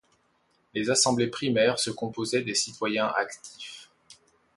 Les 0.73 0.89
assemblées 0.89 1.27
primaires 1.27 1.77
se 1.77 1.91
composaient 1.91 2.41
des 2.41 2.55
citoyens 2.55 3.05
actifs. 3.15 3.87